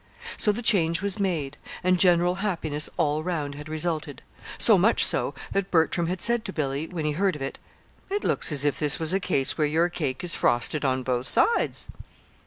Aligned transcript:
So 0.35 0.51
the 0.51 0.63
change 0.63 1.03
was 1.03 1.19
made, 1.19 1.57
and 1.83 1.99
general 1.99 2.37
happiness 2.41 2.89
all 2.97 3.21
round 3.21 3.53
had 3.53 3.69
resulted 3.69 4.23
so 4.57 4.75
much 4.75 5.05
so, 5.05 5.35
that 5.51 5.69
Bertram 5.69 6.07
had 6.07 6.23
said 6.23 6.43
to 6.45 6.51
Billy, 6.53 6.87
when 6.87 7.05
he 7.05 7.11
heard 7.11 7.35
of 7.35 7.41
it: 7.43 7.59
"It 8.09 8.23
looks 8.23 8.51
as 8.51 8.65
if 8.65 8.79
this 8.79 8.99
was 8.99 9.13
a 9.13 9.19
case 9.19 9.59
where 9.59 9.67
your 9.67 9.89
cake 9.89 10.23
is 10.23 10.33
frosted 10.33 10.83
on 10.83 11.03
both 11.03 11.27
sides." 11.27 11.85